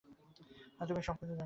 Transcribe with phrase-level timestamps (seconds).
[0.79, 1.39] আর তুমি সবকিছু জানো না।